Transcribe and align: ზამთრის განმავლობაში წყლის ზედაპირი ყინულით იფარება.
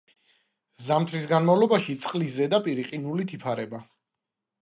ზამთრის 0.85 1.27
განმავლობაში 1.33 1.97
წყლის 2.05 2.33
ზედაპირი 2.39 2.87
ყინულით 2.87 3.35
იფარება. 3.37 3.83